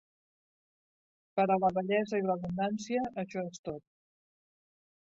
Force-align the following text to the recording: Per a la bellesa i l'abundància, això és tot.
Per 1.41 1.45
a 1.57 1.59
la 1.65 1.71
bellesa 1.77 2.23
i 2.23 2.27
l'abundància, 2.31 3.07
això 3.27 3.47
és 3.53 3.65
tot. 3.71 3.89